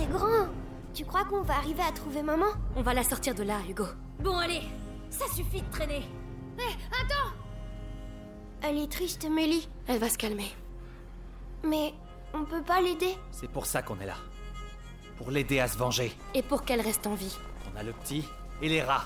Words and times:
c'est 0.00 0.10
grand. 0.10 0.48
Tu 0.94 1.04
crois 1.04 1.24
qu'on 1.24 1.42
va 1.42 1.56
arriver 1.56 1.82
à 1.82 1.92
trouver 1.92 2.22
maman? 2.22 2.46
On 2.76 2.82
va 2.82 2.94
la 2.94 3.04
sortir 3.04 3.34
de 3.34 3.42
là, 3.42 3.58
Hugo. 3.68 3.84
Bon, 4.18 4.36
allez, 4.38 4.62
ça 5.10 5.26
suffit 5.34 5.62
de 5.62 5.70
traîner. 5.70 6.02
Hé, 6.58 6.76
attends 6.90 7.32
Elle 8.62 8.78
est 8.78 8.90
triste, 8.90 9.28
Mélie. 9.28 9.68
Elle 9.86 9.98
va 9.98 10.08
se 10.08 10.18
calmer. 10.18 10.50
Mais 11.64 11.94
on 12.34 12.44
peut 12.44 12.62
pas 12.62 12.80
l'aider? 12.80 13.16
C'est 13.30 13.50
pour 13.50 13.66
ça 13.66 13.82
qu'on 13.82 14.00
est 14.00 14.06
là. 14.06 14.16
Pour 15.18 15.30
l'aider 15.30 15.60
à 15.60 15.68
se 15.68 15.76
venger. 15.76 16.12
Et 16.34 16.42
pour 16.42 16.64
qu'elle 16.64 16.80
reste 16.80 17.06
en 17.06 17.14
vie. 17.14 17.36
On 17.72 17.78
a 17.78 17.82
le 17.82 17.92
petit 17.92 18.24
et 18.62 18.68
les 18.68 18.82
rats. 18.82 19.04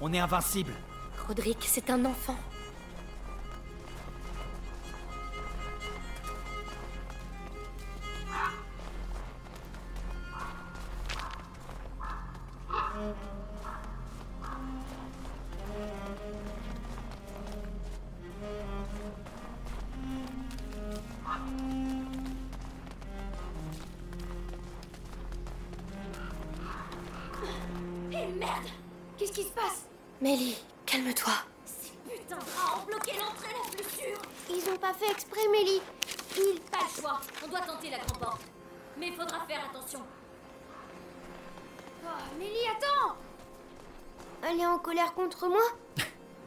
On 0.00 0.12
est 0.12 0.18
invincible. 0.18 0.72
Roderick, 1.26 1.58
c'est 1.62 1.90
un 1.90 2.04
enfant. 2.04 2.36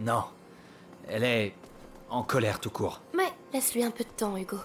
Non. 0.06 0.24
Elle 1.08 1.24
est 1.24 1.54
en 2.12 2.22
colère 2.22 2.60
tout 2.60 2.70
court. 2.70 3.02
Mais 3.18 3.34
Laisse-lui 3.54 3.84
un 3.84 3.90
peu 3.90 4.04
de 4.04 4.10
temps, 4.10 4.38
Hugo. 4.38 4.58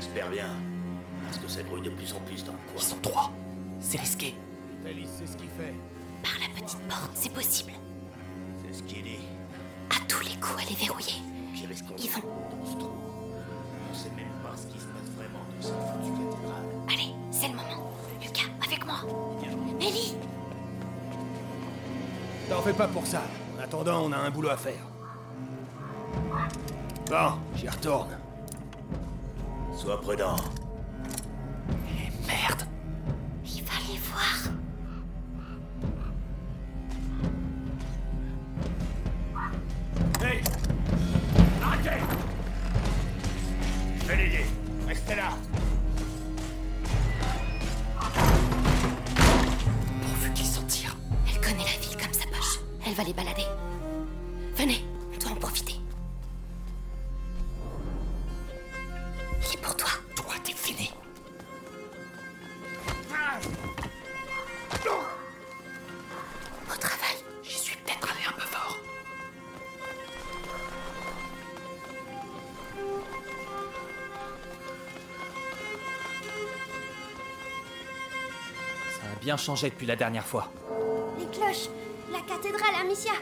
J'espère 0.00 0.30
bien. 0.30 0.48
Parce 1.24 1.36
que 1.36 1.46
ça 1.46 1.62
grouille 1.62 1.82
de 1.82 1.90
plus 1.90 2.10
en 2.14 2.20
plus 2.20 2.42
dans 2.42 2.52
le 2.52 2.58
coin. 2.58 2.76
Ils 2.78 2.82
sont 2.82 2.96
trois. 3.02 3.30
C'est 3.80 4.00
risqué. 4.00 4.34
Alice 4.86 5.10
sait 5.10 5.26
ce 5.26 5.36
qu'il 5.36 5.50
fait. 5.50 5.74
Par 6.22 6.32
la 6.40 6.48
petite 6.58 6.78
porte, 6.88 7.10
c'est 7.12 7.30
possible. 7.32 7.72
C'est 8.64 8.78
ce 8.78 8.82
qu'il 8.84 9.02
dit. 9.02 9.18
À 9.90 9.96
tous 10.08 10.20
les 10.24 10.34
coups, 10.40 10.62
elle 10.62 10.72
est 10.72 10.80
verrouillée. 10.86 11.20
Ils 11.54 12.10
vont. 12.10 12.20
dans 12.22 12.66
ce 12.66 12.76
trou? 12.78 12.90
On 13.90 13.94
sait 13.94 14.08
même 14.16 14.32
pas 14.42 14.56
ce 14.56 14.66
qui 14.68 14.78
se 14.78 14.86
passe 14.86 15.10
vraiment 15.16 15.40
dans 15.44 15.62
cette 15.62 15.74
foutue 15.74 16.12
cathédrale. 16.12 16.64
Allez, 16.88 17.14
c'est 17.30 17.48
le 17.48 17.54
moment. 17.56 17.92
Lucas, 18.22 18.48
avec 18.66 18.86
moi. 18.86 19.02
Mélie 19.78 20.16
T'en 22.48 22.62
fais 22.62 22.72
pas 22.72 22.88
pour 22.88 23.06
ça. 23.06 23.20
En 23.58 23.62
attendant, 23.62 24.02
on 24.06 24.12
a 24.12 24.16
un 24.16 24.30
boulot 24.30 24.48
à 24.48 24.56
faire. 24.56 24.82
Bon, 27.06 27.32
j'y 27.54 27.68
retourne. 27.68 28.19
Sois 29.80 29.96
prudent. 29.96 30.59
Bien 79.30 79.36
changé 79.36 79.70
depuis 79.70 79.86
la 79.86 79.94
dernière 79.94 80.26
fois. 80.26 80.48
les 81.16 81.24
cloches 81.26 81.68
La 82.10 82.18
cathédrale, 82.18 82.74
Amicia 82.80 83.12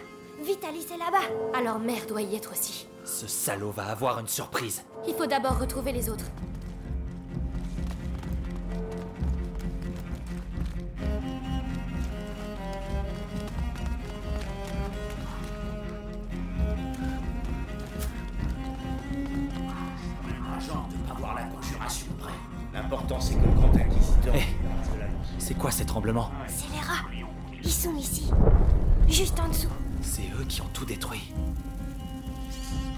Vite, 0.43 0.65
Alice 0.67 0.91
est 0.91 0.97
là-bas 0.97 1.27
Alors 1.55 1.79
mère 1.79 2.07
doit 2.07 2.23
y 2.23 2.35
être 2.35 2.53
aussi. 2.53 2.87
Ce 3.05 3.27
salaud 3.27 3.73
va 3.73 3.89
avoir 3.91 4.19
une 4.19 4.27
surprise. 4.27 4.85
Il 5.07 5.13
faut 5.13 5.27
d'abord 5.27 5.59
retrouver 5.59 5.93
les 5.93 6.09
autres. 6.09 6.25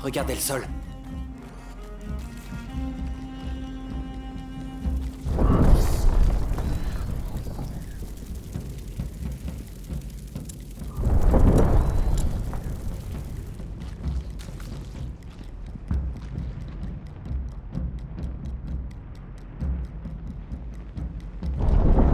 Regardez 0.02 0.34
le 0.34 0.40
sol. 0.40 0.66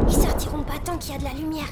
Ils 0.08 0.12
sortiront 0.12 0.62
pas 0.62 0.78
tant 0.84 0.98
qu'il 0.98 1.12
y 1.12 1.14
a 1.14 1.18
de 1.18 1.24
la 1.24 1.32
lumière. 1.34 1.64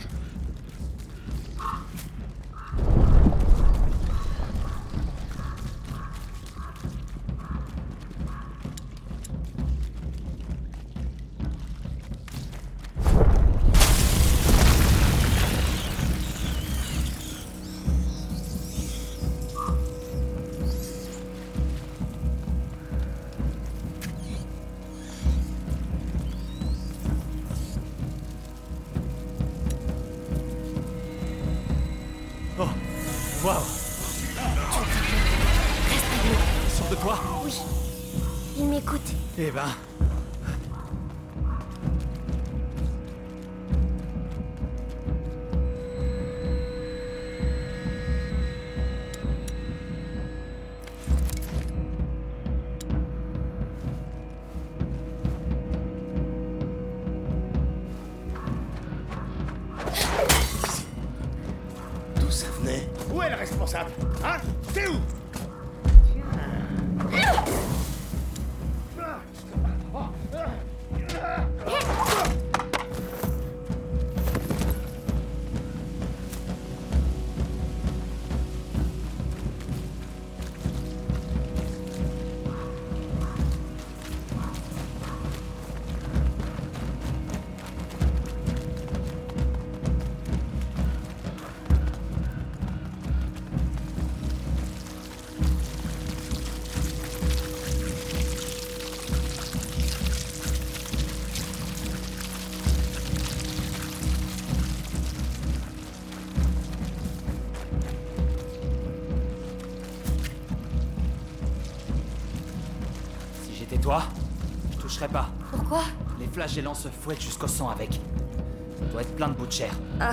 Les 116.34 116.40
flagellants 116.40 116.74
se 116.74 116.88
fouettent 116.88 117.20
jusqu'au 117.20 117.46
sang 117.46 117.68
avec. 117.68 117.92
Ça 117.92 118.84
doit 118.90 119.02
être 119.02 119.14
plein 119.14 119.28
de 119.28 119.34
bouts 119.34 119.46
de 119.46 119.52
chair. 119.52 119.72
Bah, 120.00 120.10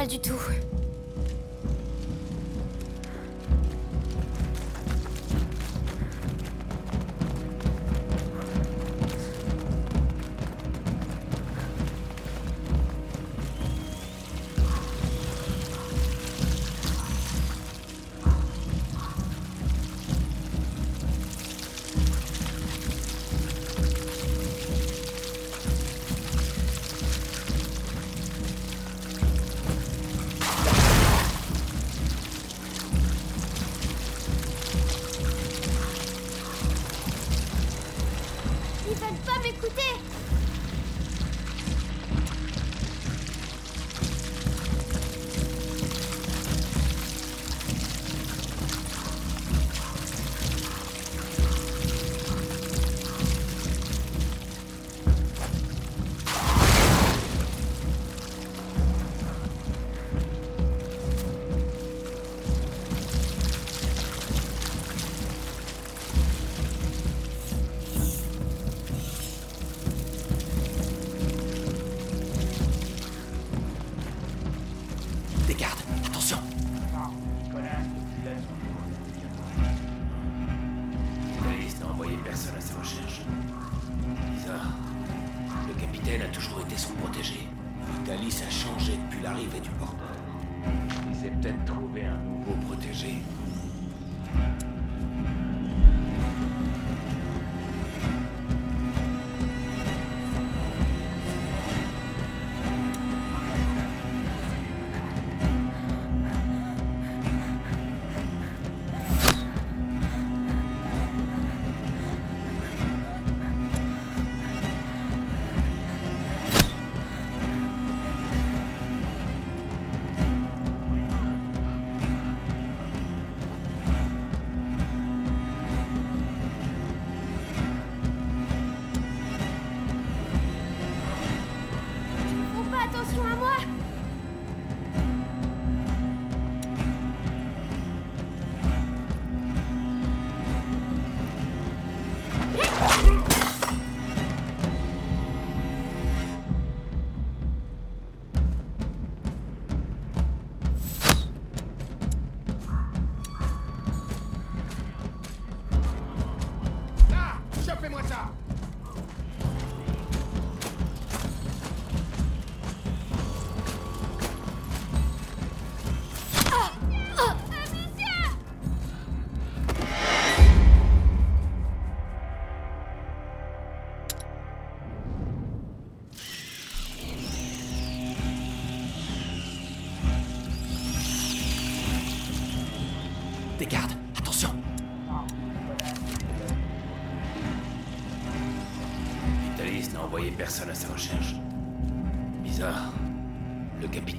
mal 0.00 0.08
du 0.08 0.18
tout. 0.18 0.69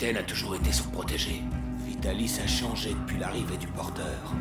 a 0.09 0.23
toujours 0.23 0.55
été 0.55 0.71
son 0.71 0.89
protégé. 0.89 1.43
Vitalis 1.85 2.39
a 2.43 2.47
changé 2.47 2.89
depuis 2.89 3.19
l'arrivée 3.19 3.57
du 3.57 3.67
porteur. 3.67 4.33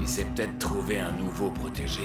Il 0.00 0.08
s'est 0.08 0.24
peut-être 0.24 0.58
trouvé 0.58 0.98
un 0.98 1.12
nouveau 1.12 1.50
protégé. 1.50 2.02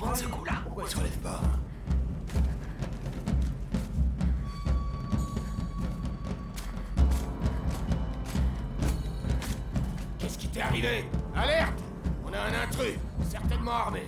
prendre 0.00 0.16
ce 0.16 0.24
coup-là. 0.24 0.52
Pourquoi 0.64 0.84
il 0.84 0.90
se 0.90 0.96
relève 0.96 1.18
pas 1.18 1.40
Qu'est-ce 10.18 10.38
qui 10.38 10.48
t'est 10.48 10.62
arrivé? 10.62 11.04
Alerte 11.36 11.82
On 12.26 12.32
a 12.32 12.38
un 12.38 12.62
intrus, 12.64 12.94
certainement 13.28 13.72
armé. 13.72 14.02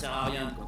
ça 0.00 0.30
sert 0.32 0.59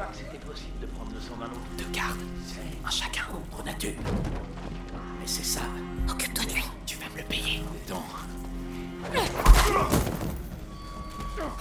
pas 0.00 0.06
que 0.06 0.16
c'était 0.16 0.38
possible 0.46 0.78
de 0.80 0.86
prendre 0.86 1.10
le 1.12 1.20
sang 1.20 1.36
d'un 1.38 1.46
autre. 1.46 1.60
Deux 1.76 1.88
gardes, 1.92 2.18
un 2.86 2.90
chacun 2.90 3.22
contre 3.30 3.64
nature. 3.64 3.92
Mais 5.20 5.26
c'est 5.26 5.44
ça, 5.44 5.60
Occupe-toi 6.08 6.44
de 6.46 6.52
lui. 6.54 6.64
tu 6.86 6.96
vas 6.96 7.08
me 7.12 7.18
le 7.18 7.24
payer. 7.24 7.62
Attends, 7.86 8.02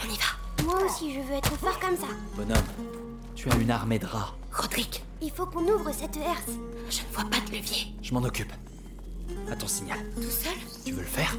On 0.02 0.08
y 0.14 0.18
va. 0.18 0.64
Moi 0.66 0.86
aussi, 0.86 1.14
je 1.14 1.20
veux 1.20 1.34
être 1.34 1.56
fort 1.58 1.80
comme 1.80 1.98
ça. 1.98 2.08
Bonhomme, 2.36 2.64
tu 3.36 3.50
as 3.52 3.56
une 3.56 3.72
armée 3.72 4.00
de 4.00 4.06
rats. 4.06 4.34
Roderick, 4.54 5.04
Il 5.22 5.32
faut 5.32 5.46
qu'on 5.46 5.68
ouvre 5.68 5.92
cette 5.94 6.16
herse. 6.18 6.52
je 6.90 7.02
ne 7.02 7.14
vois 7.14 7.26
pas 7.30 7.40
de 7.46 7.52
levier. 7.58 7.94
Je 8.02 8.14
m'en 8.14 8.24
occupe. 8.24 8.52
À 9.52 9.56
ton 9.56 9.68
signal. 9.68 10.00
Tout 10.16 10.22
seul? 10.24 10.54
Tu 10.86 10.94
veux 10.94 11.02
le 11.02 11.08
faire? 11.08 11.36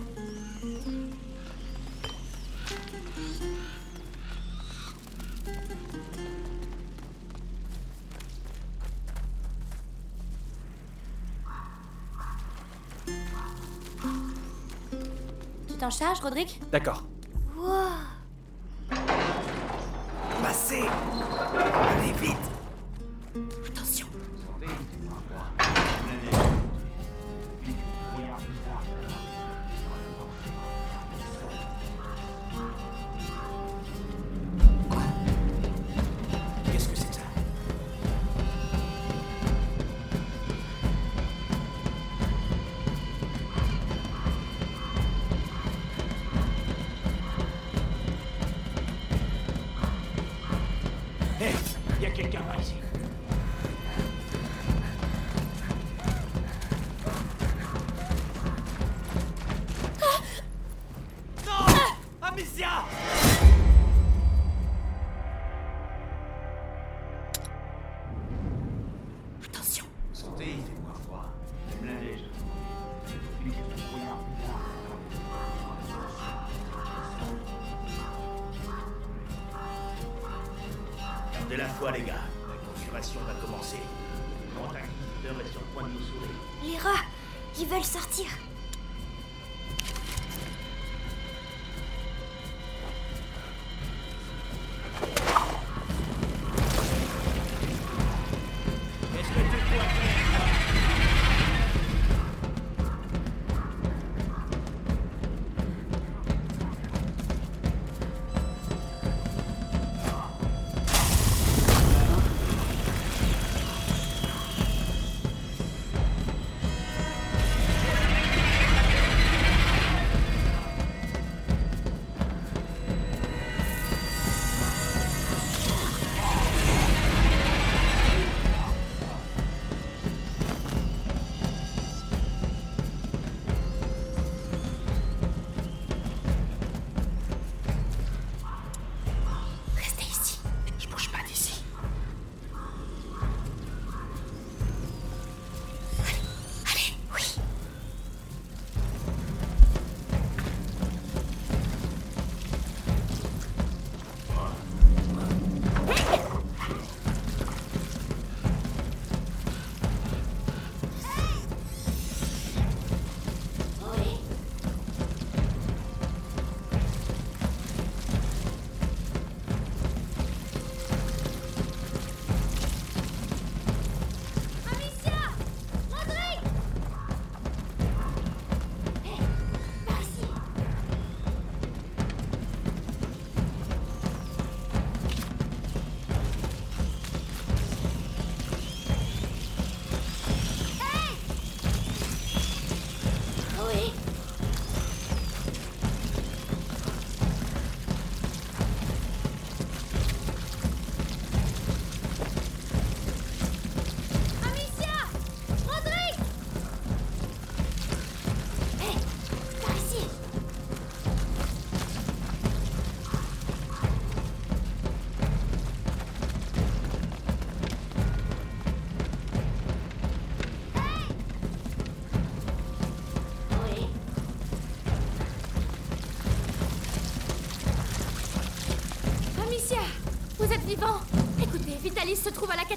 Tu 15.90 15.98
t'en 15.98 16.04
charges, 16.04 16.20
Roderick 16.20 16.60
D'accord. 16.70 17.02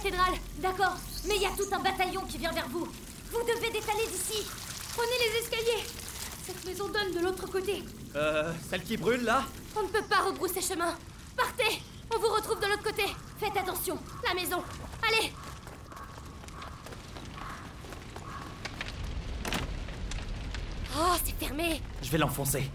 Cathédrale. 0.03 0.33
D'accord, 0.59 0.95
mais 1.27 1.35
il 1.37 1.41
y 1.41 1.45
a 1.45 1.51
tout 1.51 1.67
un 1.71 1.79
bataillon 1.79 2.21
qui 2.27 2.37
vient 2.37 2.51
vers 2.51 2.67
vous. 2.69 2.87
Vous 3.31 3.41
devez 3.43 3.71
détaler 3.71 4.05
d'ici. 4.07 4.45
Prenez 4.95 5.11
les 5.19 5.39
escaliers. 5.41 5.83
Cette 6.45 6.65
maison 6.65 6.89
donne 6.89 7.13
de 7.13 7.19
l'autre 7.19 7.47
côté. 7.49 7.83
Euh, 8.15 8.51
celle 8.69 8.83
qui 8.83 8.97
brûle 8.97 9.23
là? 9.23 9.43
On 9.75 9.83
ne 9.83 9.87
peut 9.87 10.03
pas 10.03 10.21
rebrousser 10.21 10.61
chemin. 10.61 10.95
Partez 11.37 11.81
On 12.13 12.19
vous 12.19 12.27
retrouve 12.27 12.59
de 12.59 12.67
l'autre 12.67 12.83
côté. 12.83 13.03
Faites 13.39 13.57
attention. 13.57 13.97
La 14.27 14.33
maison. 14.33 14.61
Allez 15.07 15.31
Oh, 20.95 21.15
c'est 21.25 21.35
fermé. 21.45 21.81
Je 22.03 22.09
vais 22.11 22.17
l'enfoncer. 22.19 22.69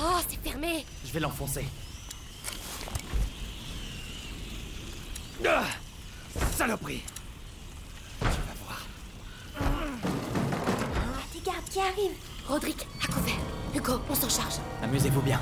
Oh, 0.00 0.20
c'est 0.28 0.40
fermé. 0.48 0.84
Je 1.04 1.12
vais 1.12 1.20
l'enfoncer. 1.20 1.66
Ah 5.46 5.64
Saloperie 6.56 7.02
Tu 8.20 8.26
vas 8.26 8.54
voir. 8.64 8.86
Des 11.32 11.40
gardes 11.40 11.64
qui 11.70 11.80
arrivent. 11.80 12.16
Rodrigue, 12.46 12.82
à 13.02 13.12
couvert. 13.12 13.34
Hugo, 13.74 14.00
on 14.08 14.14
s'en 14.14 14.28
charge. 14.28 14.54
Amusez-vous 14.82 15.22
bien. 15.22 15.40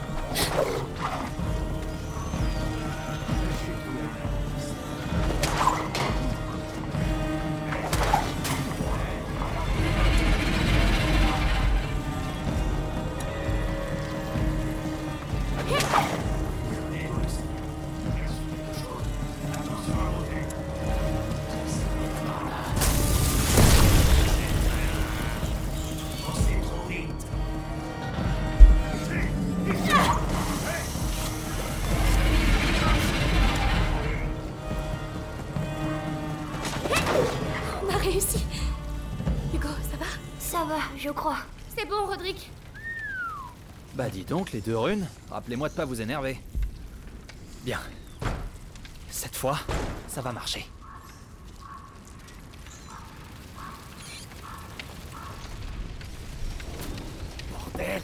Je 41.07 41.13
crois. 41.13 41.39
C'est 41.77 41.87
bon, 41.87 42.07
Rodrigue. 42.07 42.41
Bah 43.95 44.11
dis 44.11 44.25
donc, 44.25 44.51
les 44.51 44.61
deux 44.61 44.77
runes, 44.77 45.07
rappelez-moi 45.31 45.69
de 45.69 45.75
pas 45.75 45.85
vous 45.85 46.01
énerver. 46.01 46.39
Bien. 47.63 47.79
Cette 49.09 49.37
fois, 49.37 49.59
ça 50.09 50.21
va 50.21 50.33
marcher. 50.33 50.67
Bordel 57.53 58.03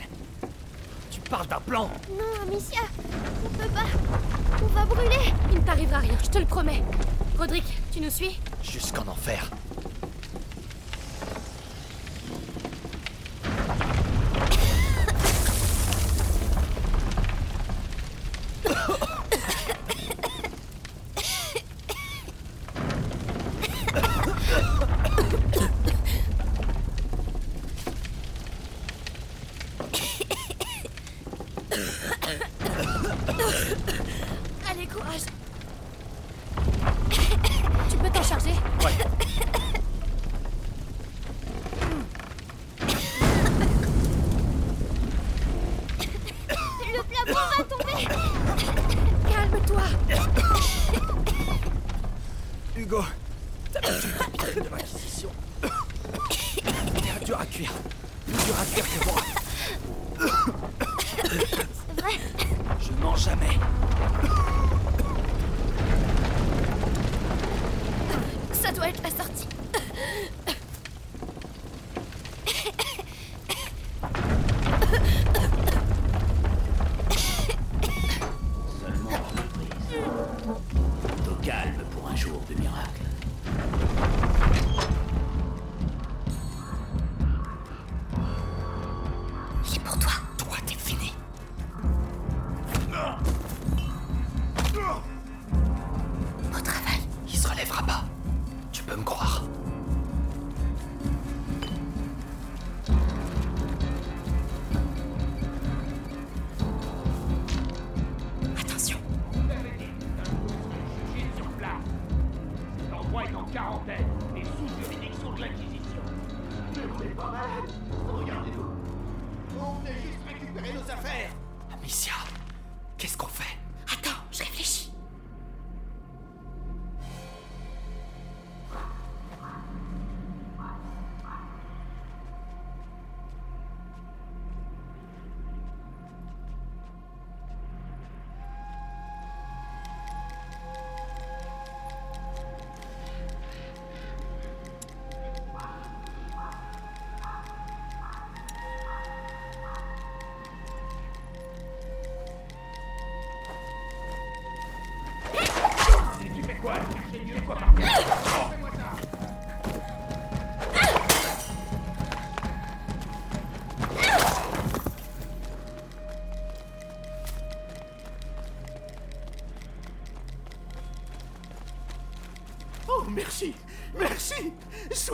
Tu 1.10 1.20
parle 1.22 1.48
d'un 1.48 1.60
plan 1.60 1.90
Non, 2.10 2.42
Amicia, 2.42 2.82
on 3.44 3.48
peut 3.48 3.68
pas. 3.70 3.86
On 4.62 4.66
va 4.66 4.84
brûler. 4.84 5.34
Il 5.50 5.58
ne 5.58 5.64
t'arrivera 5.64 5.98
rien, 5.98 6.16
je 6.22 6.30
te 6.30 6.38
le 6.38 6.46
promets. 6.46 6.82
Roderick, 7.36 7.64
tu 7.92 8.00
nous 8.00 8.10
suis? 8.10 8.38
Jusqu'en 8.62 9.08
enfer. 9.08 9.50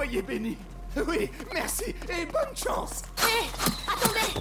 Soyez 0.09 0.23
bénis. 0.23 0.57
Oui, 1.07 1.31
merci 1.53 1.85
et 1.91 2.25
bonne 2.25 2.57
chance. 2.57 3.03
Hé 3.19 3.47
Attendez 3.87 4.41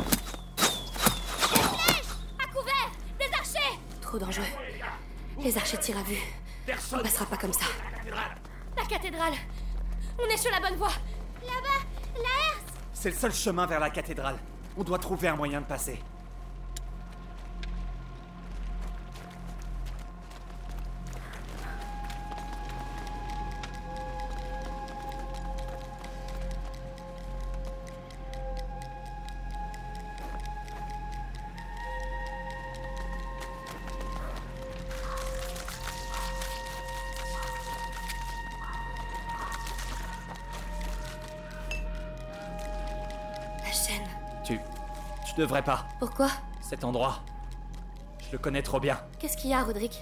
Des 0.56 1.60
flèches 1.60 2.16
À 2.42 2.48
couvert 2.48 2.92
Des 3.20 3.34
archers 3.34 3.78
Trop 4.02 4.18
dangereux. 4.18 4.46
Les 5.42 5.58
archers 5.58 5.78
tirent 5.80 5.98
à 5.98 6.04
vue. 6.04 6.22
On 6.94 7.00
passera 7.00 7.26
pas 7.26 7.36
comme 7.36 7.52
ça. 7.52 7.66
La 8.78 8.86
cathédrale 8.86 9.34
On 10.18 10.26
est 10.34 10.38
sur 10.38 10.52
la 10.52 10.62
bonne 10.62 10.78
voie 10.78 10.94
Là-bas, 11.42 11.84
la 12.16 12.22
herse. 12.22 12.74
C'est 12.94 13.10
le 13.10 13.18
seul 13.18 13.34
chemin 13.34 13.66
vers 13.66 13.82
la 13.82 13.90
cathédrale. 13.90 14.38
On 14.78 14.84
doit 14.84 15.00
trouver 15.00 15.28
un 15.28 15.36
moyen 15.36 15.60
de 15.60 15.66
passer. 15.66 16.00
Devrais 45.38 45.63
pas. 45.63 45.86
Pourquoi? 46.00 46.30
Cet 46.62 46.84
endroit. 46.84 47.19
Je 48.26 48.32
le 48.34 48.39
connais 48.39 48.63
trop 48.63 48.80
bien. 48.80 49.00
Qu'est-ce 49.19 49.38
qu'il 49.38 49.52
y 49.52 49.54
a, 49.54 49.63
Roderick? 49.63 50.02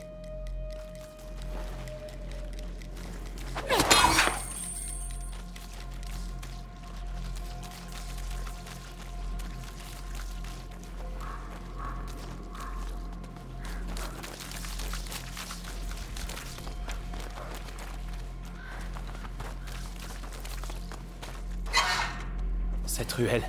Cette 22.88 23.12
ruelle. 23.12 23.44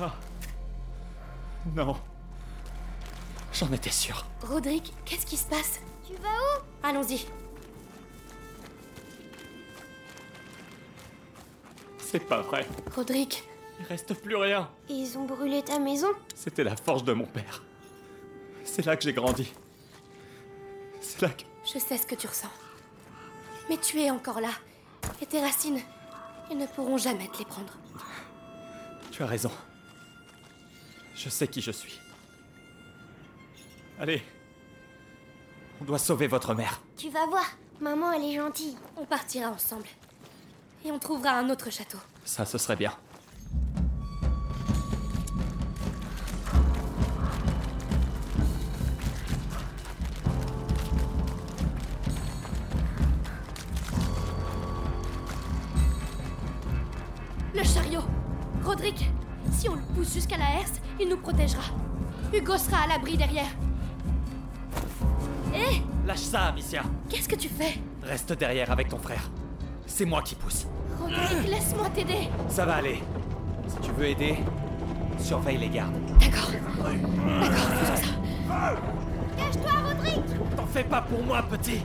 Ah. 0.00 0.12
Non. 1.76 1.96
J'en 3.52 3.71
étais 3.82 3.90
sûr. 3.90 4.24
Roderick, 4.42 4.92
qu'est-ce 5.04 5.26
qui 5.26 5.36
se 5.36 5.46
passe? 5.46 5.80
Tu 6.06 6.14
vas 6.14 6.28
où? 6.28 6.62
Allons-y. 6.84 7.26
C'est 11.98 12.20
pas 12.20 12.42
vrai. 12.42 12.64
Roderick, 12.94 13.42
Il 13.80 13.86
reste 13.86 14.14
plus 14.14 14.36
rien. 14.36 14.70
Ils 14.88 15.18
ont 15.18 15.24
brûlé 15.24 15.62
ta 15.62 15.80
maison? 15.80 16.08
C'était 16.36 16.62
la 16.62 16.76
forge 16.76 17.02
de 17.02 17.12
mon 17.12 17.26
père. 17.26 17.64
C'est 18.64 18.86
là 18.86 18.96
que 18.96 19.02
j'ai 19.02 19.12
grandi. 19.12 19.52
C'est 21.00 21.20
là 21.22 21.30
que. 21.30 21.42
je 21.64 21.78
sais 21.80 21.98
ce 21.98 22.06
que 22.06 22.14
tu 22.14 22.28
ressens. 22.28 22.50
Mais 23.68 23.78
tu 23.78 24.00
es 24.00 24.10
encore 24.10 24.40
là. 24.40 24.50
Et 25.20 25.26
tes 25.26 25.40
racines, 25.40 25.80
ils 26.50 26.56
ne 26.58 26.66
pourront 26.66 26.98
jamais 26.98 27.26
te 27.28 27.38
les 27.38 27.44
prendre. 27.44 27.72
Tu 29.10 29.24
as 29.24 29.26
raison. 29.26 29.50
Je 31.16 31.28
sais 31.28 31.48
qui 31.48 31.60
je 31.60 31.72
suis. 31.72 31.98
Allez. 33.98 34.22
On 35.80 35.84
doit 35.84 35.98
sauver 35.98 36.26
votre 36.26 36.54
mère. 36.54 36.80
Tu 36.96 37.10
vas 37.10 37.26
voir, 37.26 37.44
maman 37.80 38.12
elle 38.12 38.24
est 38.24 38.36
gentille. 38.36 38.76
On 38.96 39.04
partira 39.04 39.50
ensemble. 39.50 39.86
Et 40.84 40.90
on 40.90 40.98
trouvera 40.98 41.32
un 41.32 41.50
autre 41.50 41.70
château. 41.70 41.98
Ça, 42.24 42.44
ce 42.44 42.58
serait 42.58 42.76
bien. 42.76 42.92
Le 57.54 57.62
chariot 57.64 58.02
Rodrigue, 58.64 59.10
si 59.52 59.68
on 59.68 59.74
le 59.74 59.82
pousse 59.94 60.14
jusqu'à 60.14 60.38
la 60.38 60.60
herse, 60.60 60.80
il 60.98 61.08
nous 61.08 61.18
protégera. 61.18 61.62
Hugo 62.32 62.56
sera 62.56 62.84
à 62.84 62.86
l'abri 62.86 63.16
derrière. 63.16 63.50
Lâche 66.06 66.18
ça, 66.18 66.46
Amicia 66.46 66.82
Qu'est-ce 67.08 67.28
que 67.28 67.36
tu 67.36 67.48
fais 67.48 67.78
Reste 68.02 68.32
derrière 68.32 68.70
avec 68.70 68.88
ton 68.88 68.98
frère. 68.98 69.30
C'est 69.86 70.04
moi 70.04 70.22
qui 70.22 70.34
pousse. 70.34 70.66
Roderick, 71.00 71.48
laisse-moi 71.48 71.88
t'aider. 71.90 72.28
Ça 72.48 72.64
va 72.64 72.76
aller. 72.76 73.02
Si 73.68 73.76
tu 73.80 73.92
veux 73.92 74.06
aider, 74.06 74.36
surveille 75.18 75.58
les 75.58 75.68
gardes. 75.68 75.94
D'accord. 76.18 76.50
D'accord, 76.50 77.68
faisons 77.78 77.96
ça. 77.96 78.76
Cache-toi, 79.36 79.70
Roderick 79.86 80.56
T'en 80.56 80.66
fais 80.66 80.84
pas 80.84 81.02
pour 81.02 81.22
moi, 81.24 81.42
petit 81.42 81.80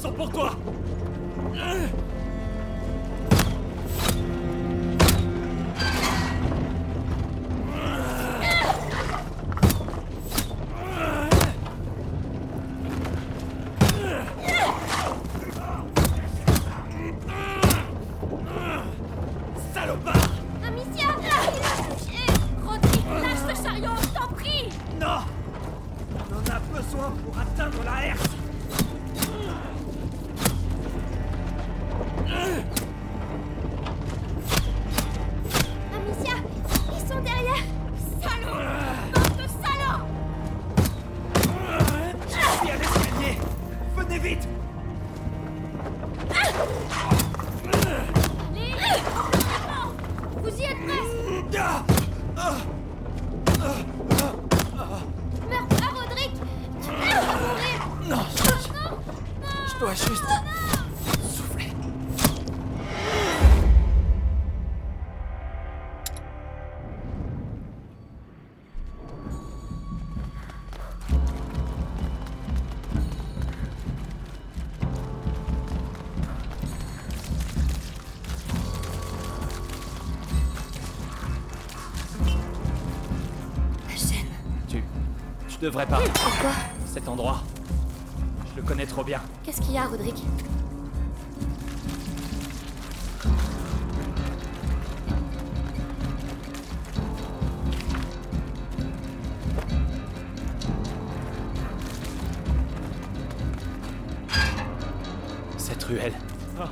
sont 0.00 0.12
pour 0.12 0.30
toi 0.30 0.52
Tu 85.60 85.66
devrais 85.66 85.84
pas. 85.84 85.98
Pourquoi 85.98 86.52
Cet 86.86 87.06
endroit. 87.06 87.42
Je 88.50 88.62
le 88.62 88.66
connais 88.66 88.86
trop 88.86 89.04
bien. 89.04 89.20
Qu'est-ce 89.44 89.60
qu'il 89.60 89.74
y 89.74 89.76
a, 89.76 89.84
Roderick 89.84 90.16
Cette 105.58 105.84
ruelle. 105.84 106.14
Ah. 106.58 106.70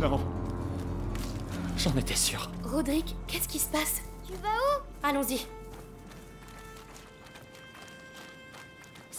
Non. 0.00 0.20
J'en 1.76 1.96
étais 1.96 2.14
sûr. 2.14 2.48
Roderick, 2.62 3.16
qu'est-ce 3.26 3.48
qui 3.48 3.58
se 3.58 3.68
passe? 3.68 4.02
Tu 4.24 4.34
vas 4.34 4.48
où? 4.48 4.82
Allons-y. 5.02 5.44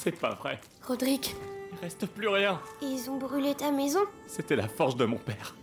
C'est 0.07 0.21
pas 0.21 0.35
vrai. 0.35 0.57
Roderick, 0.87 1.35
Il 1.73 1.79
reste 1.79 2.05
plus 2.05 2.29
rien. 2.29 2.61
Ils 2.81 3.09
ont 3.09 3.17
brûlé 3.17 3.53
ta 3.53 3.71
maison 3.71 3.99
C'était 4.25 4.55
la 4.55 4.69
forge 4.69 4.95
de 4.95 5.03
mon 5.03 5.17
père. 5.17 5.53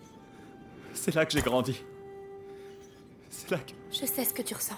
C'est 0.93 1.15
là 1.15 1.25
que 1.25 1.33
j'ai 1.33 1.41
grandi. 1.41 1.83
C'est 3.31 3.51
là 3.51 3.57
que. 3.57 3.73
je 3.91 4.05
sais 4.05 4.23
ce 4.23 4.35
que 4.35 4.43
tu 4.43 4.53
ressens. 4.53 4.77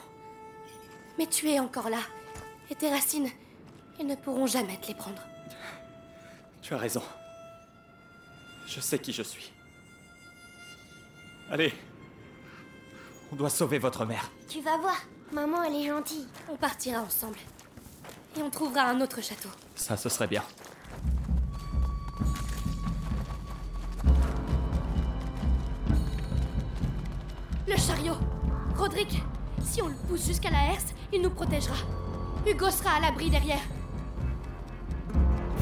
Mais 1.19 1.27
tu 1.27 1.51
es 1.51 1.59
encore 1.59 1.91
là. 1.91 1.99
Et 2.71 2.77
tes 2.77 2.91
racines, 2.91 3.29
ils 3.99 4.07
ne 4.07 4.15
pourront 4.15 4.47
jamais 4.47 4.77
te 4.77 4.87
les 4.87 4.95
prendre. 4.95 5.21
Tu 6.63 6.73
as 6.73 6.79
raison. 6.79 7.03
Je 8.69 8.79
sais 8.79 9.01
qui 9.01 9.13
je 9.13 9.25
suis. 9.25 9.51
Allez. 11.51 11.73
On 13.33 13.35
doit 13.35 13.51
sauver 13.51 13.81
votre 13.81 14.05
mère. 14.05 14.31
Tu 14.49 14.61
vas 14.61 14.79
voir, 14.79 15.03
maman 15.33 15.65
elle 15.65 15.75
est 15.75 15.89
gentille. 15.89 16.29
On 16.49 16.55
partira 16.55 17.01
ensemble. 17.03 17.39
Et 18.39 18.43
on 18.43 18.51
trouvera 18.51 18.83
un 18.83 19.01
autre 19.01 19.23
château. 19.23 19.49
Ça, 19.75 19.97
ce 19.97 20.09
serait 20.09 20.27
bien. 20.27 20.43
Le 27.67 27.77
chariot 27.77 28.17
Roderick, 28.77 29.23
si 29.65 29.81
on 29.83 29.89
le 29.89 29.95
pousse 30.09 30.27
jusqu'à 30.27 30.51
la 30.51 30.73
herse, 30.73 30.95
il 31.13 31.23
nous 31.23 31.31
protégera. 31.31 31.77
Hugo 32.47 32.71
sera 32.71 32.97
à 32.97 33.01
l'abri 33.01 33.31
derrière. 33.31 33.63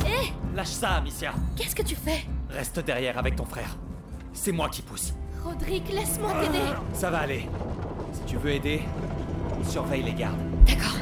Hé 0.05 0.32
Lâche 0.55 0.68
ça, 0.68 0.94
Amicia. 0.96 1.32
Qu'est-ce 1.57 1.74
que 1.74 1.82
tu 1.82 1.94
fais? 1.94 2.24
Reste 2.51 2.80
derrière 2.80 3.18
avec 3.18 3.36
ton 3.36 3.44
frère. 3.44 3.76
C'est 4.32 4.53
moi 4.53 4.68
qui 4.68 4.82
pousse. 4.82 5.14
Roderick, 5.42 5.88
laisse-moi 5.92 6.32
t'aider. 6.40 6.64
Ça 6.92 7.11
va 7.11 7.20
aller. 7.20 7.49
Si 8.12 8.20
tu 8.26 8.36
veux 8.36 8.51
aider, 8.51 8.82
surveille 9.68 10.03
les 10.03 10.14
gardes. 10.14 10.38
D'accord. 10.66 10.99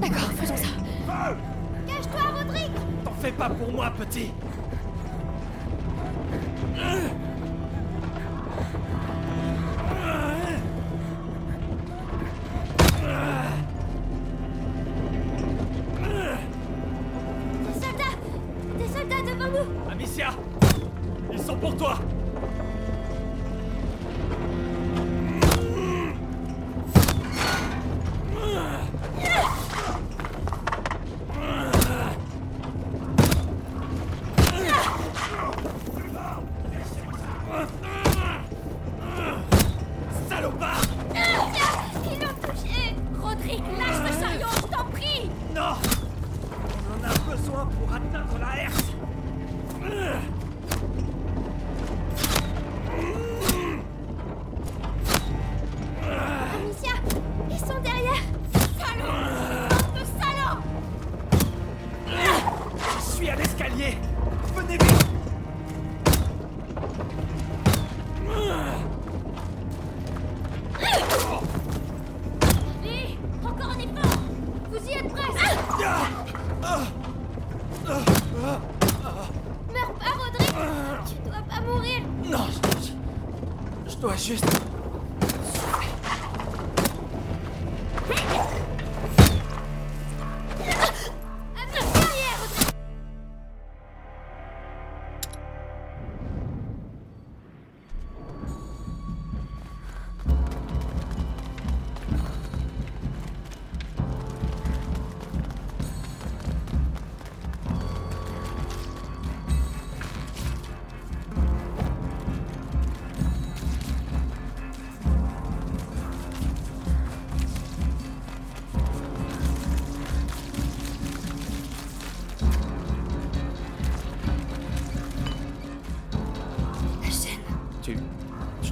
D'accord, 0.00 0.30
faisons 0.40 0.56
ça. 0.56 0.68
Cache-toi, 1.08 2.20
Roderick 2.36 2.70
T'en 3.04 3.12
fais 3.12 3.32
pas 3.32 3.48
pour 3.48 3.72
moi, 3.72 3.90
petit. 3.96 4.30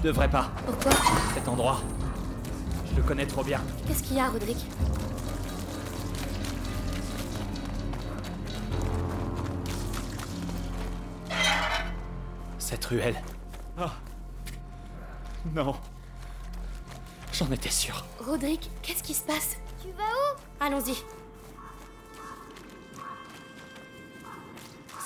Devrais 0.07 0.31
pas. 0.31 0.53
Pourquoi 0.65 0.93
Cet 1.35 1.49
endroit. 1.49 1.81
Je 2.89 2.97
le 2.97 3.03
connais 3.03 3.27
trop 3.27 3.43
bien. 3.43 3.61
Qu'est-ce 3.89 4.05
qu'il 4.05 4.17
y 4.17 4.21
a, 4.21 4.29
Roderick 4.29 4.65
Cette 12.59 12.85
ruelle. 12.85 13.21
Ah. 13.77 13.93
Non. 15.53 15.75
J'en 17.33 17.51
étais 17.51 17.71
sûr. 17.71 18.05
Roderick, 18.21 18.71
qu'est-ce 18.83 19.03
qui 19.03 19.15
se 19.15 19.25
passe 19.25 19.57
Tu 19.83 19.89
vas 19.91 20.05
où 20.05 20.65
Allons-y. 20.65 20.97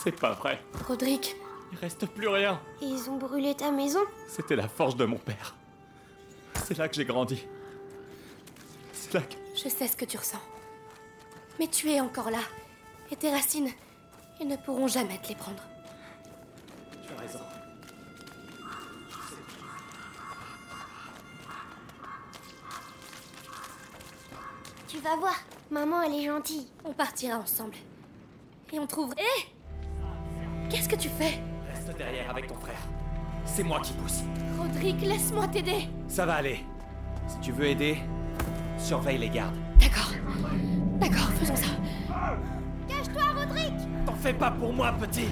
C'est 0.03 0.13
pas 0.13 0.33
vrai. 0.33 0.63
Roderick, 0.87 1.37
Il 1.73 1.79
reste 1.79 2.07
plus 2.07 2.29
rien. 2.29 2.61
Ils 2.83 3.09
ont 3.09 3.17
brûlé 3.17 3.55
ta 3.55 3.71
maison 3.71 4.01
C'était 4.29 4.57
la 4.57 4.69
forge 4.69 4.97
de 4.97 5.05
mon 5.05 5.19
père. 5.19 5.55
C'est 6.65 6.77
là 6.77 6.89
que 6.89 6.95
j'ai 6.95 7.05
grandi. 7.05 7.45
C'est 8.93 9.15
là 9.15 9.21
que. 9.21 9.35
je 9.55 9.69
sais 9.69 9.89
ce 9.89 9.97
que 9.97 10.05
tu 10.05 10.17
ressens. 10.17 10.41
Mais 11.59 11.69
tu 11.69 11.91
es 11.91 12.01
encore 12.01 12.31
là. 12.31 12.41
Et 13.11 13.17
tes 13.17 13.31
racines, 13.31 13.71
ils 14.41 14.49
ne 14.49 14.57
pourront 14.57 14.89
jamais 14.89 15.19
te 15.19 15.29
les 15.29 15.35
prendre. 15.35 15.63
Tu 17.07 17.13
as 17.13 17.21
raison. 17.21 17.41
Tu 24.89 24.99
vas 24.99 25.17
voir, 25.17 25.37
maman 25.71 26.03
elle 26.03 26.15
est 26.15 26.27
gentille. 26.27 26.67
On 26.85 26.93
partira 26.93 27.39
ensemble. 27.39 27.77
Et 28.73 28.79
on 28.79 28.87
trouvera... 28.87 29.15
Hé 29.21 29.47
Qu'est-ce 30.69 30.89
que 30.89 30.97
tu 30.97 31.09
fais? 31.09 31.41
Reste 31.91 31.99
derrière 31.99 32.31
avec 32.31 32.47
ton 32.47 32.55
frère. 32.55 32.79
C'est 33.45 33.65
moi 33.65 33.81
qui 33.81 33.93
pousse. 33.95 34.23
Roderick, 34.57 35.01
laisse-moi 35.01 35.49
t'aider. 35.49 35.89
Ça 36.07 36.25
va 36.25 36.35
aller. 36.35 36.65
Si 37.27 37.41
tu 37.41 37.51
veux 37.51 37.67
aider, 37.67 37.99
surveille 38.79 39.19
les 39.19 39.29
gardes. 39.29 39.57
D'accord. 39.81 40.13
D'accord, 41.01 41.29
faisons 41.41 41.57
ça. 41.57 41.67
Cache-toi, 42.87 43.23
Roderick 43.37 43.75
T'en 44.07 44.15
fais 44.15 44.33
pas 44.33 44.53
pour 44.53 44.73
moi, 44.73 44.95
petit 45.01 45.31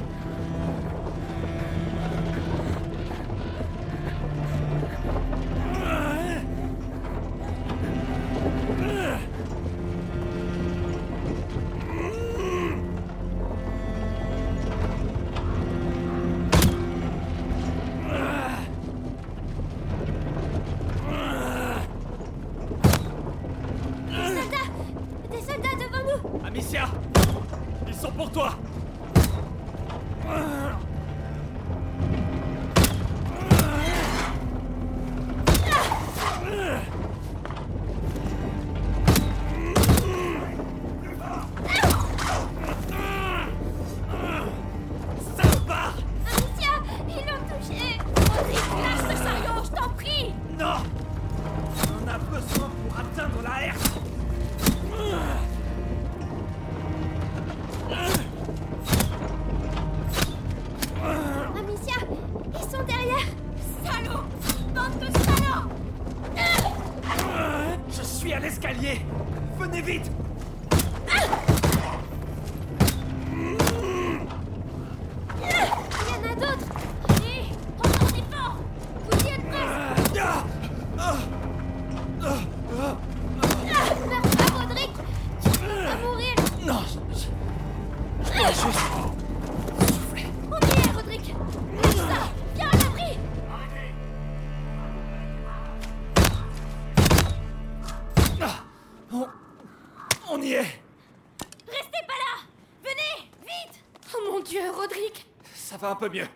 Ça 105.78 105.86
va 105.86 105.92
un 105.92 105.96
peu 105.96 106.08
mieux. 106.08 106.26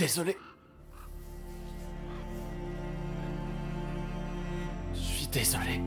Désolé. 0.00 0.34
Je 4.94 4.98
suis 4.98 5.26
désolé. 5.26 5.82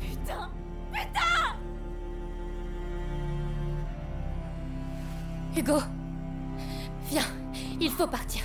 Putain 0.00 0.50
Putain 0.92 1.56
Hugo, 5.56 5.78
viens, 7.08 7.22
il 7.80 7.90
faut 7.92 8.08
partir. 8.08 8.42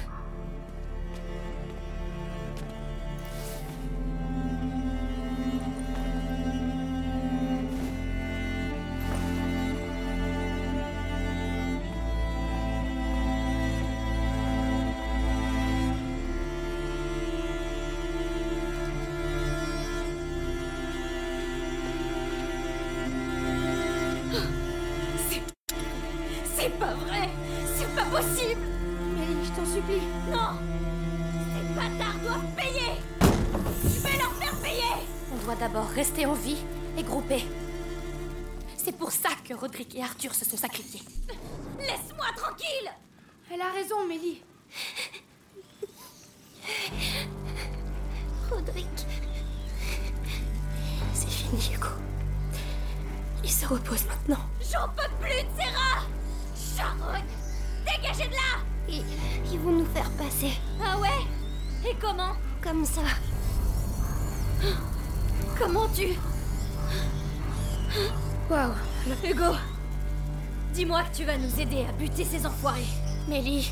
buter 72.03 72.25
ces 72.25 72.45
enfoirés. 72.45 72.83
Mélie, 73.29 73.71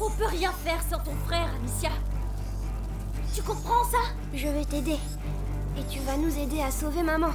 on 0.00 0.10
peut 0.10 0.26
rien 0.26 0.50
faire 0.64 0.82
sans 0.90 0.98
ton 0.98 1.14
frère, 1.24 1.48
Amicia. 1.54 1.90
Tu 3.32 3.42
comprends 3.42 3.84
ça? 3.84 3.98
Je 4.34 4.48
vais 4.48 4.64
t'aider. 4.64 4.98
Et 5.78 5.84
tu 5.88 6.00
vas 6.00 6.16
nous 6.16 6.36
aider 6.36 6.60
à 6.60 6.72
sauver 6.72 7.04
maman. 7.04 7.30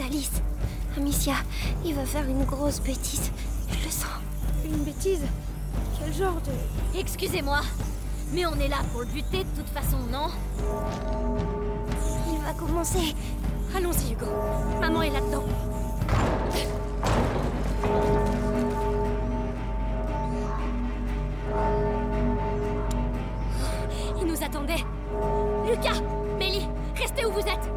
Vitalis. 0.00 0.30
Amicia, 0.96 1.34
il 1.84 1.94
va 1.94 2.06
faire 2.06 2.24
une 2.24 2.44
grosse 2.44 2.80
bêtise. 2.80 3.30
Je 3.68 3.84
le 3.84 3.90
sens. 3.90 4.08
Une 4.64 4.82
bêtise? 4.82 5.20
Quel 5.98 6.14
genre 6.14 6.40
de... 6.40 6.98
Excusez-moi, 6.98 7.60
mais 8.32 8.46
on 8.46 8.54
est 8.54 8.68
là 8.68 8.78
pour 8.92 9.00
le 9.00 9.06
buter 9.08 9.44
de 9.44 9.60
toute 9.60 9.68
façon, 9.68 9.98
non? 10.10 10.28
Il 12.32 12.38
va 12.38 12.54
commencer. 12.54 13.14
Allons-y, 13.76 14.12
Hugo. 14.12 14.26
Maman 14.80 15.02
est 15.02 15.10
là-dedans. 15.10 15.44
Il 24.18 24.26
nous 24.26 24.42
attendait. 24.42 24.84
Lucas 25.68 26.00
Mélie 26.38 26.66
Restez 26.96 27.26
où 27.26 27.32
vous 27.32 27.40
êtes 27.40 27.70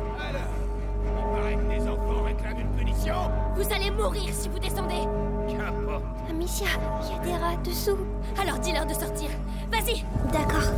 Vous 3.56 3.74
allez 3.74 3.92
mourir 3.92 4.30
si 4.32 4.48
vous 4.48 4.60
descendez 4.60 5.06
Qu'importe. 5.50 6.04
Amicia, 6.30 6.68
il 7.02 7.12
y 7.12 7.20
a 7.20 7.20
des 7.20 7.44
rats 7.44 7.58
dessous. 7.58 7.98
Alors 8.42 8.60
dis-leur 8.60 8.86
de 8.86 8.94
sortir. 8.94 9.30
Vas-y 9.70 10.06
D'accord. 10.32 10.72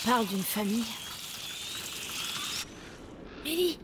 Tu 0.00 0.06
parles 0.06 0.26
d'une 0.26 0.42
famille 0.42 0.84
Mélie 3.44 3.78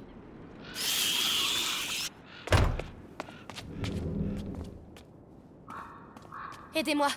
Aidez-moi. 6.74 7.08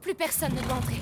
Plus 0.00 0.14
personne 0.14 0.52
ne 0.54 0.62
doit 0.62 0.74
entrer. 0.74 0.96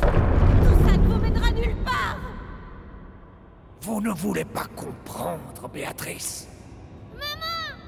Tout 0.00 0.86
ça 0.86 0.96
ne 0.96 1.08
vous 1.08 1.20
mènera 1.20 1.50
nulle 1.52 1.76
part 1.84 2.18
Vous 3.86 4.00
ne 4.00 4.10
voulez 4.10 4.44
pas 4.44 4.66
comprendre, 4.74 5.68
Béatrice. 5.72 6.48
Maman 7.14 7.78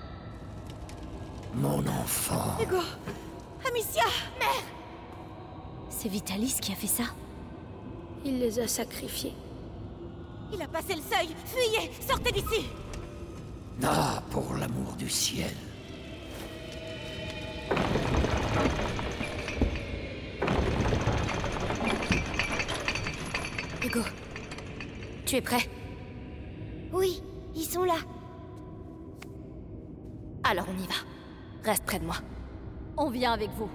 Mon 1.57 1.85
enfant. 1.89 2.57
Hugo 2.63 2.79
Amicia 3.69 4.05
C'est 5.91 6.09
Vitalis 6.09 6.55
qui 6.63 6.71
a 6.71 6.77
fait 6.77 6.87
ça 6.87 7.03
Il 8.25 8.39
les 8.39 8.61
a 8.61 8.69
sacrifiés. 8.69 9.35
Il 10.53 10.63
a 10.63 10.69
passé 10.69 10.95
le 10.95 11.03
seuil 11.03 11.35
Fuyez 11.47 11.91
Sortez 12.09 12.31
d'ici 12.31 12.65
Ah, 13.83 14.23
pour 14.31 14.55
l'amour 14.55 14.93
du 14.97 15.11
ciel. 15.11 15.51
Hugo, 23.85 24.01
tu 25.25 25.37
es 25.37 25.41
prêt 25.41 25.69
Oui, 26.93 27.23
ils 27.55 27.65
sont 27.65 27.85
là. 27.85 27.95
Alors 30.59 30.71
on 30.75 30.83
y 30.83 30.87
va. 30.89 30.95
Reste 31.65 31.85
près 31.85 32.01
de 32.01 32.05
moi. 32.05 32.17
On 32.97 33.11
vient 33.11 33.33
avec 33.33 33.51
vous. 33.51 33.71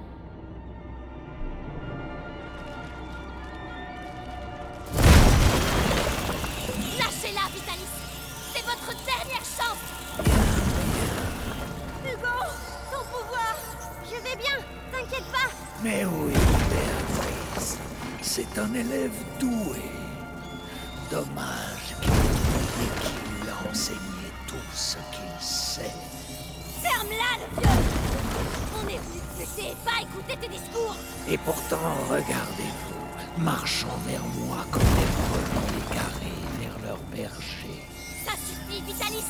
Marchant 33.43 33.99
vers 34.07 34.25
moi 34.37 34.65
comme 34.71 34.81
des 34.81 35.09
brebis 35.19 35.83
égarés 35.91 36.41
vers 36.59 36.87
leur 36.87 36.97
berger. 37.11 37.83
Ça 38.25 38.31
suffit, 38.31 38.81
Vitalis 38.81 39.25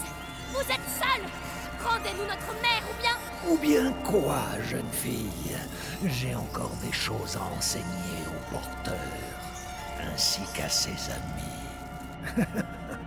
Vous 0.51 0.61
êtes 0.61 0.89
seul 1.01 1.23
Rendez-nous 1.83 2.23
notre 2.23 2.53
mère 2.61 2.83
ou 2.89 3.01
bien... 3.01 3.51
Ou 3.51 3.57
bien 3.57 3.91
quoi, 4.03 4.41
jeune 4.69 4.91
fille? 4.91 5.57
J'ai 6.05 6.33
encore 6.33 6.71
des 6.81 6.93
choses 6.93 7.35
à 7.35 7.57
enseigner 7.57 8.23
au 8.27 8.53
porteur, 8.53 8.95
ainsi 10.13 10.41
qu'à 10.53 10.69
ses 10.69 10.95
amis. 11.11 12.45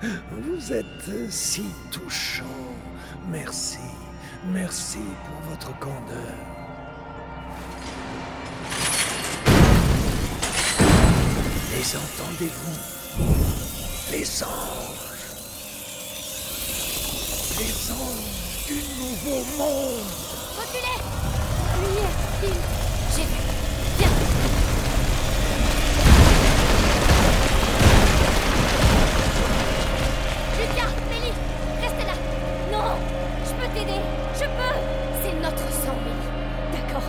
Vous 0.31 0.73
êtes 0.73 1.31
si 1.31 1.65
touchant. 1.91 2.45
Merci, 3.31 3.79
merci 4.53 5.01
pour 5.25 5.51
votre 5.51 5.79
candeur. 5.79 6.56
Les 11.77 11.95
entendez-vous? 11.95 12.79
Les 14.11 14.43
anges. 14.43 15.27
Les 17.59 17.93
anges 17.93 18.67
du 18.67 18.77
nouveau 18.99 19.45
monde. 19.59 20.11
Reculez! 20.57 20.99
Lui, 21.79 22.01
il... 22.45 22.55
J'ai 23.15 23.25
vu. 23.25 23.37
Viens. 23.99 24.09
Lucas, 30.59 30.93
Mélie, 31.11 31.35
restez 31.83 32.07
là. 32.07 32.15
Non 32.73 32.97
Je 33.45 33.53
peux 33.53 33.69
t'aider. 33.75 34.01
Je 34.35 34.45
peux. 34.45 34.77
C'est 35.23 35.35
notre 35.43 35.69
sang, 35.85 35.97
Mélie. 36.07 36.73
D'accord. 36.73 37.09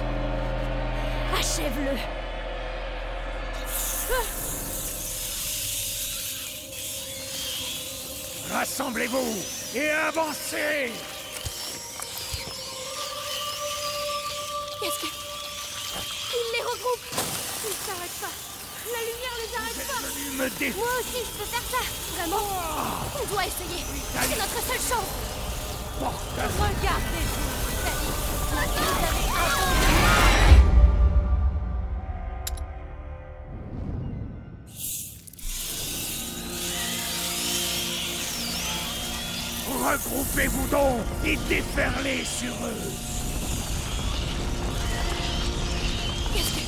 Achève-le. 1.39 2.16
Rassemblez-vous 8.77 9.33
et 9.73 9.89
avancez. 9.89 10.91
Qu'est-ce 14.79 14.99
que... 15.01 15.07
Il 16.31 16.45
les 16.53 16.61
regroupe. 16.61 17.05
Ils 17.65 17.73
s'arrêtent 17.73 18.21
pas. 18.21 18.35
La 18.93 19.01
lumière 19.01 19.35
les 19.41 19.51
arrête 19.57 19.81
pas. 19.87 20.01
me 20.43 20.47
dé... 20.59 20.67
Moi 20.77 20.93
aussi, 20.99 21.25
je 21.25 21.31
peux 21.39 21.49
faire 21.49 21.65
ça. 21.71 21.81
Vraiment. 22.17 22.45
On 23.19 23.25
doit 23.33 23.45
essayer. 23.47 23.81
C'est 24.13 24.37
notre 24.37 24.61
seule 24.67 24.85
chance. 24.87 25.09
Regardez-vous, 25.99 27.49
Vitalis 27.71 28.13
Vous 28.51 28.57
avez 28.59 30.26
Occupez-vous 40.37 40.67
donc 40.67 41.01
et 41.25 41.35
déferlez 41.49 42.23
sur 42.23 42.53
eux. 42.63 42.91
Qu'est-ce 46.31 46.51
que. 46.51 46.61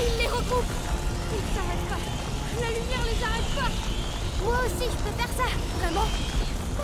Il 0.00 0.18
les 0.20 0.26
regroupe. 0.26 0.64
Ils 1.32 1.54
s'arrêtent 1.54 1.88
pas. 1.88 2.00
La 2.60 2.70
lumière 2.70 3.04
les 3.04 3.22
arrête 3.22 3.54
pas. 3.54 3.70
Moi 4.42 4.56
aussi, 4.66 4.90
je 4.90 4.96
peux 4.96 5.16
faire 5.16 5.30
ça. 5.36 5.48
Vraiment. 5.78 6.08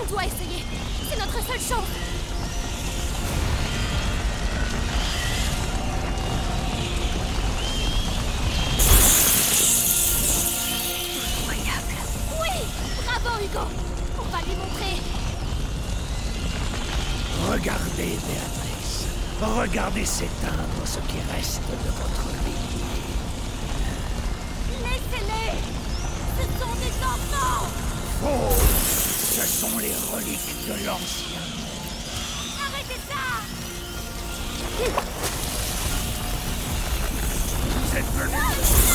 On 0.01 0.07
doit 0.09 0.25
essayer. 0.25 0.63
C'est 1.11 1.19
notre 1.19 1.45
seule 1.45 1.59
chance. 1.59 1.89
Incroyable. 11.41 11.97
Oui 12.41 12.55
Bravo, 13.05 13.45
Hugo 13.45 13.86
Regardez, 17.59 18.19
Béatrice. 18.29 19.07
Regardez 19.41 20.05
s'éteindre 20.05 20.83
ce 20.85 20.99
qui 21.09 21.17
reste 21.35 21.63
de 21.63 21.91
votre 21.91 22.29
vie. 22.45 22.83
Laissez-les 24.83 25.57
Ce 26.37 26.45
sont 26.61 26.75
des 26.75 26.95
enfants 27.03 27.67
Faux 28.21 28.57
Ce 29.33 29.47
sont 29.47 29.79
les 29.79 29.95
reliques 30.13 30.67
de 30.69 30.75
l'ancien. 30.85 31.45
Arrêtez 32.61 33.01
ça 33.09 33.25
Vous 37.71 37.97
êtes 37.97 38.11
venus... 38.17 38.86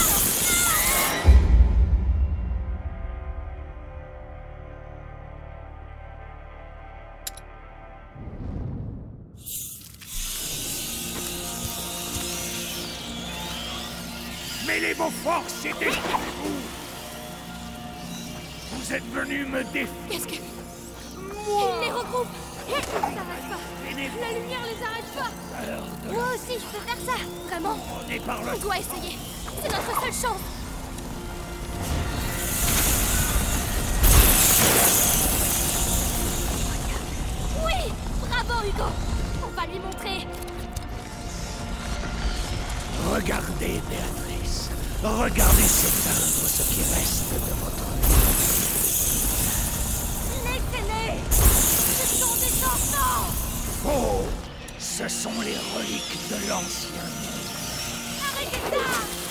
Forces 15.23 15.65
et 15.65 15.73
défendez-vous 15.79 16.61
Vous. 18.71 18.93
Êtes 18.93 19.03
venus 19.13 19.47
me 19.47 19.63
défier 19.65 19.87
Qu'est-ce 20.09 20.27
que. 20.27 20.33
Les 20.33 21.91
regroupe. 21.91 22.27
Ils 22.67 22.73
s'arrêtent 22.73 23.49
pas 23.49 23.59
La 24.19 24.39
lumière 24.39 24.59
les 24.65 24.83
arrête 24.83 25.11
pas. 25.15 26.11
Moi 26.11 26.23
aussi, 26.33 26.57
je 26.59 26.65
peux 26.65 26.83
faire 26.87 26.97
ça. 27.05 27.21
Vraiment 27.47 27.77
par 28.25 28.39
On 28.41 28.59
doit 28.59 28.77
essayer. 28.79 29.17
C'est 29.61 29.69
notre 29.69 30.01
seule 30.01 30.13
chance. 30.13 30.41
Oui 37.63 37.93
Bravo, 38.27 38.67
Hugo. 38.67 38.85
On 39.43 39.59
va 39.59 39.67
lui 39.67 39.79
montrer. 39.79 40.27
Regardez, 43.13 43.81
Béatrice. 43.89 44.71
Regardez 45.03 45.63
s'éteindre 45.63 46.47
ce 46.47 46.61
qui 46.61 46.81
reste 46.93 47.33
de 47.33 47.53
votre 47.59 47.89
vie. 48.01 48.21
Laissez-les 50.45 51.17
Ce 51.97 52.05
sont 52.19 52.35
des 52.35 52.55
enfants 52.63 53.25
Faux 53.81 54.29
Ce 54.77 55.07
sont 55.07 55.41
les 55.41 55.57
reliques 55.75 56.19
de 56.29 56.35
l'ancien 56.47 57.01
monde. 57.01 57.49
Arrêtez 58.21 58.61
ça 58.69 59.21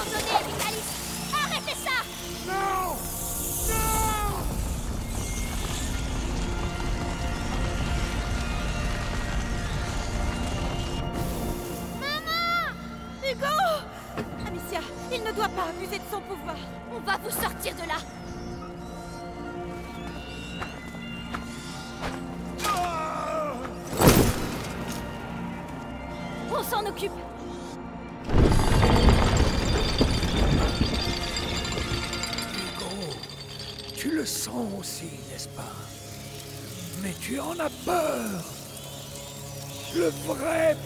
On 0.00 0.54
est 0.54 0.57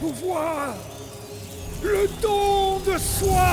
pouvoir. 0.03 0.75
Le 1.83 2.09
don 2.21 2.81
de 2.81 2.99
soi. 2.99 3.51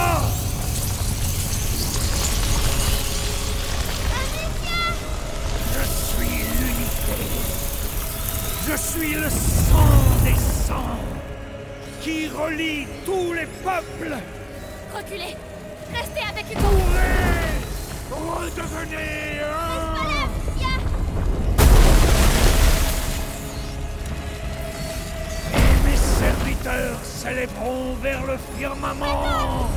Je 5.73 5.83
suis 6.07 6.37
l'unité. 6.59 7.19
Je 8.67 8.75
suis 8.89 9.13
le 9.13 9.29
sang 9.29 9.93
des 10.23 10.39
sangs 10.67 11.05
qui 12.01 12.27
relie 12.29 12.87
tous 13.05 13.33
les 13.33 13.47
peuples. 13.63 14.17
Reculez. 14.95 15.35
Restez 15.93 16.23
avec 16.31 16.45
Hugo 16.51 16.69
Pourrez 18.09 18.49
s'élèveront 27.03 27.95
vers 28.01 28.25
le 28.25 28.37
firmament. 28.57 29.69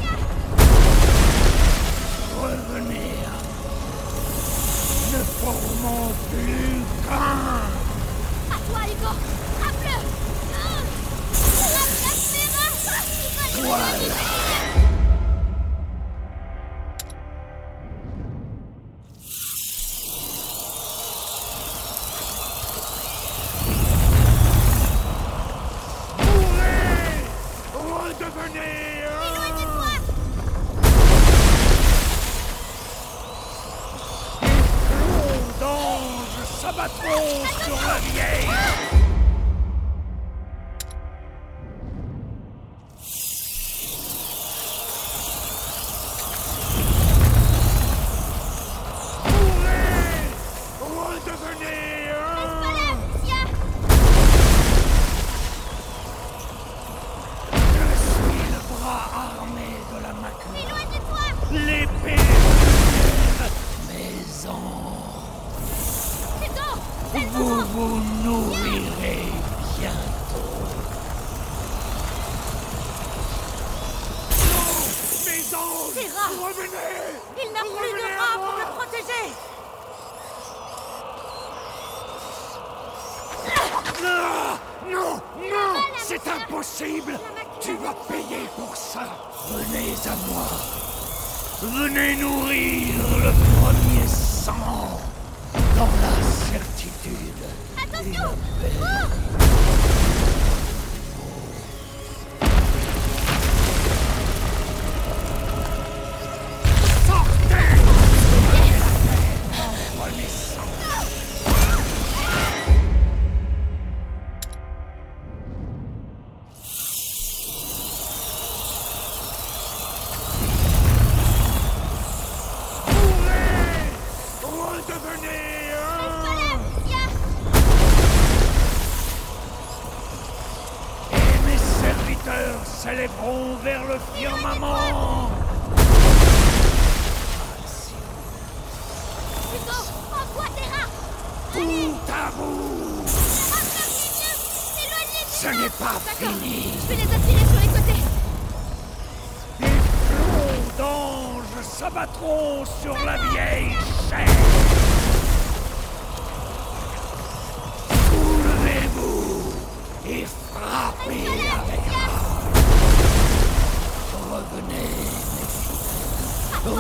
Revenez 2.41 3.13
moi. 3.23 3.37
Ne 5.13 5.23
formons 5.41 6.13
plus 6.31 6.83
qu'un. 7.05 7.63
À 8.51 8.59
toi, 8.69 8.81
Hugo 8.87 9.13
Plaspera 9.59 10.03
Il 13.21 13.29
va 13.37 13.69
Voilà. 13.69 14.72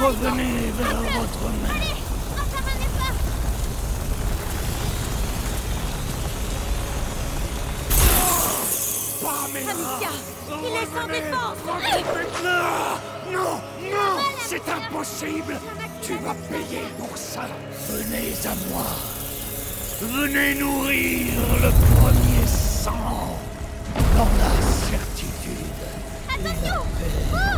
revenez 0.02 0.72
vers 0.78 1.00
votre 1.20 1.48
mère. 1.62 1.96
Amicia, 9.44 10.08
il 10.64 10.74
est 10.76 10.88
sans 10.94 11.06
défense. 11.06 11.58
Non 12.42 13.32
Non 13.32 13.60
Non 13.90 14.22
C'est 14.44 14.68
impossible. 14.68 15.58
Tu 16.02 16.14
vas 16.14 16.34
payer 16.50 16.84
pour 16.98 17.16
ça. 17.16 17.42
Venez 17.88 18.34
à 18.44 18.54
moi. 18.70 18.86
Venez 20.00 20.54
nourrir 20.56 21.32
le 21.62 21.70
premier 21.94 22.46
sang 22.46 23.38
dans 24.16 24.24
la 24.24 24.52
certitude. 24.90 25.72
Attention. 26.28 27.51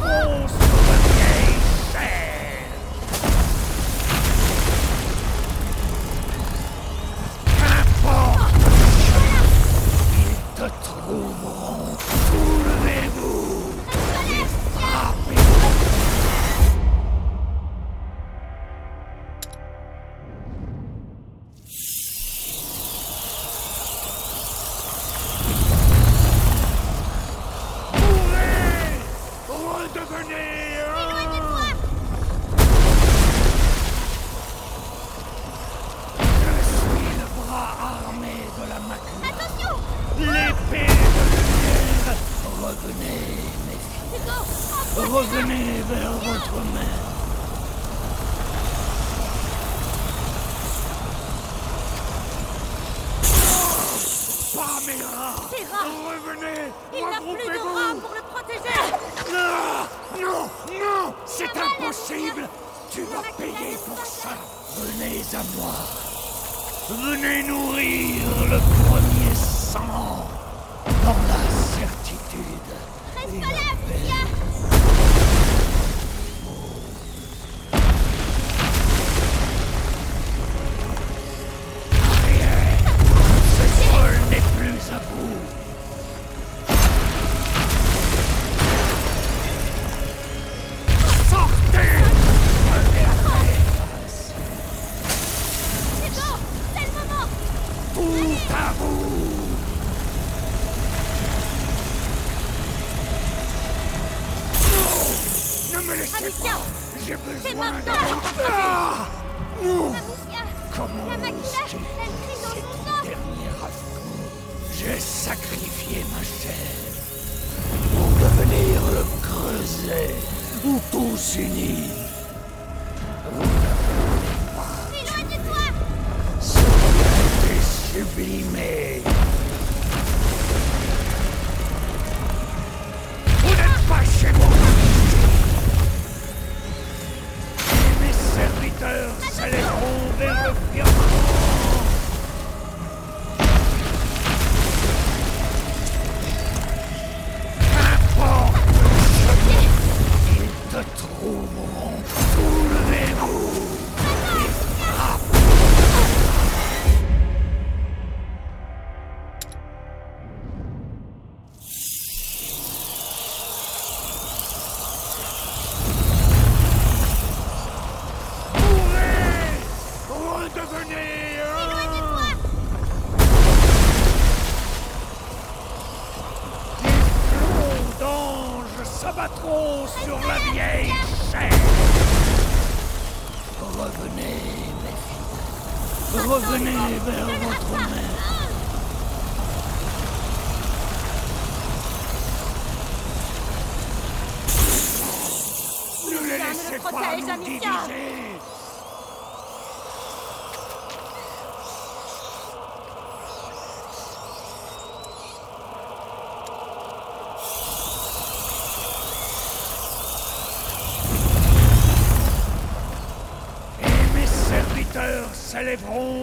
Oh, 0.00 0.67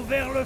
vers 0.07 0.31
le 0.31 0.44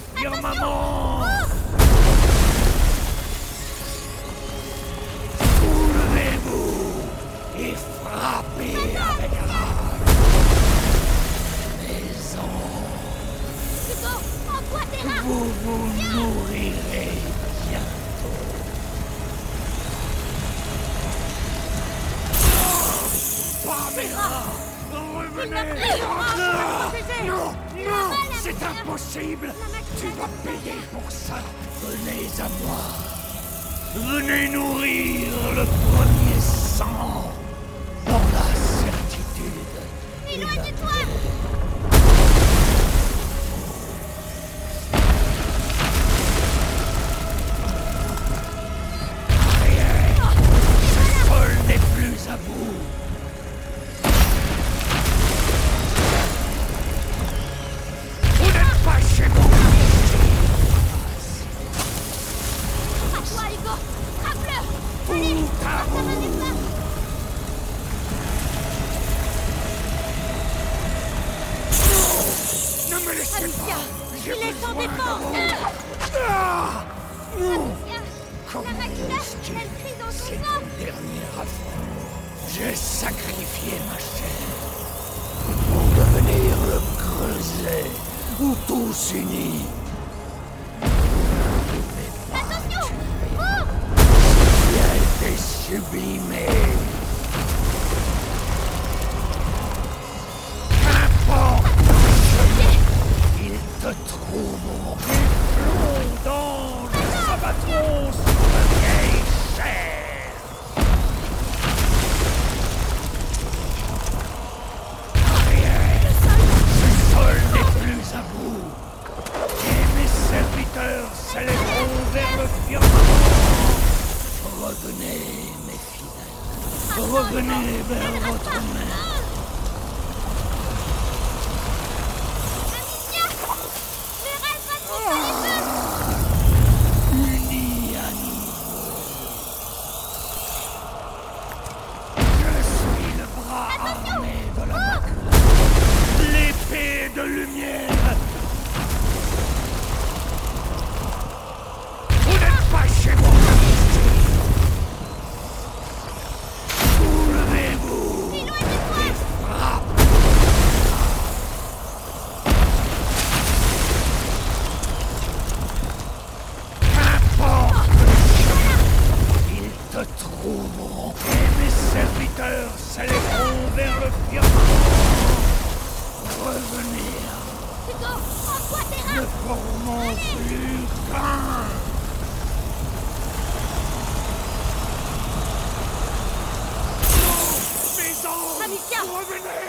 anges, 188.88 189.69